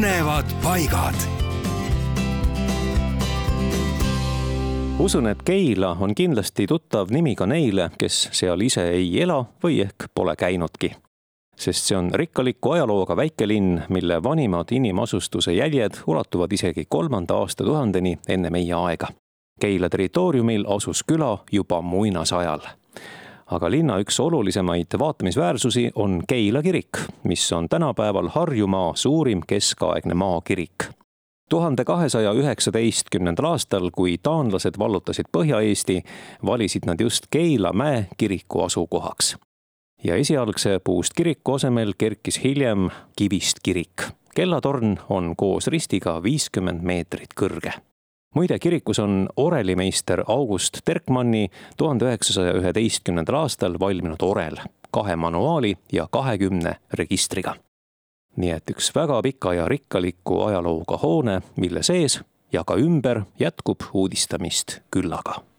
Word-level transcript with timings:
põnevad 0.00 0.44
paigad. 0.62 1.14
usun, 4.98 5.26
et 5.26 5.42
Keila 5.42 5.96
on 6.00 6.14
kindlasti 6.14 6.66
tuttav 6.66 7.10
nimi 7.10 7.34
ka 7.36 7.46
neile, 7.46 7.90
kes 7.98 8.28
seal 8.32 8.60
ise 8.60 8.86
ei 8.88 9.10
ela 9.22 9.44
või 9.62 9.82
ehk 9.84 10.08
pole 10.14 10.36
käinudki. 10.36 10.94
sest 11.56 11.84
see 11.84 11.96
on 11.96 12.10
rikkaliku 12.14 12.70
ajalooga 12.70 13.16
väikelinn, 13.16 13.82
mille 13.88 14.22
vanimad 14.22 14.72
inimasustuse 14.72 15.52
jäljed 15.52 16.00
ulatuvad 16.06 16.52
isegi 16.52 16.84
kolmanda 16.88 17.34
aastatuhandeni 17.34 18.18
enne 18.28 18.50
meie 18.50 18.74
aega. 18.74 19.08
Keila 19.60 19.88
territooriumil 19.88 20.64
asus 20.68 21.04
küla 21.04 21.38
juba 21.52 21.82
muinasajal 21.82 22.60
aga 23.50 23.70
linna 23.70 23.98
üks 23.98 24.20
olulisemaid 24.20 24.98
vaatamisväärsusi 24.98 25.90
on 25.94 26.22
Keila 26.28 26.62
kirik, 26.62 26.98
mis 27.24 27.52
on 27.52 27.68
tänapäeval 27.68 28.28
Harjumaa 28.28 28.92
suurim 28.94 29.40
keskaegne 29.46 30.14
maakirik. 30.14 30.84
tuhande 31.50 31.84
kahesaja 31.84 32.32
üheksateistkümnendal 32.32 33.44
aastal, 33.44 33.90
kui 33.90 34.18
taanlased 34.22 34.78
vallutasid 34.78 35.26
Põhja-Eesti, 35.36 36.02
valisid 36.46 36.86
nad 36.86 37.00
just 37.00 37.26
Keila 37.30 37.72
mäe 37.72 38.06
kiriku 38.16 38.62
asukohaks. 38.62 39.36
ja 40.04 40.16
esialgse 40.16 40.80
puust 40.84 41.12
kiriku 41.16 41.54
asemel 41.54 41.92
kerkis 41.98 42.44
hiljem 42.44 42.90
kivist 43.16 43.56
kirik. 43.62 44.02
kellatorn 44.34 44.98
on 45.08 45.36
koos 45.36 45.66
ristiga 45.66 46.22
viiskümmend 46.22 46.82
meetrit 46.82 47.34
kõrge 47.40 47.89
muide, 48.34 48.58
kirikus 48.58 48.98
on 48.98 49.28
orelimeister 49.36 50.24
August 50.26 50.78
Terkmanni 50.84 51.48
tuhande 51.76 52.04
üheksasaja 52.04 52.52
üheteistkümnendal 52.52 53.42
aastal 53.42 53.78
valminud 53.80 54.22
orel 54.22 54.56
kahe 54.90 55.16
manuaali 55.16 55.74
ja 55.92 56.08
kahekümne 56.10 56.76
registriga. 56.92 57.54
nii 58.36 58.50
et 58.50 58.70
üks 58.70 58.92
väga 58.94 59.22
pika 59.22 59.54
ja 59.54 59.68
rikkaliku 59.68 60.42
ajalooga 60.42 60.96
hoone, 61.02 61.40
mille 61.56 61.82
sees 61.82 62.20
ja 62.52 62.64
ka 62.64 62.76
ümber 62.78 63.22
jätkub 63.38 63.82
uudistamist 63.92 64.80
küllaga 64.90 65.49